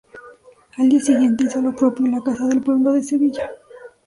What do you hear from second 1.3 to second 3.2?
hizo lo propio en la Casa del Pueblo de